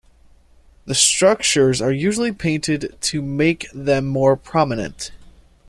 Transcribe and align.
The 0.85 0.95
structures 0.95 1.79
are 1.79 1.91
usually 1.91 2.31
painted 2.31 2.97
to 3.01 3.21
make 3.21 3.67
them 3.71 4.07
more 4.07 4.35
prominent. 4.35 5.11